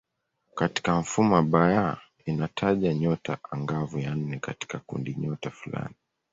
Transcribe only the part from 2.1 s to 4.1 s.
inataja nyota angavu